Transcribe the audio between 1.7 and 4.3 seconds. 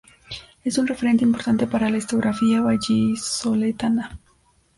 la historiografía vallisoletana.